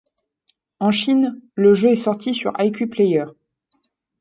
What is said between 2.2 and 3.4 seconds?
sur iQue Player.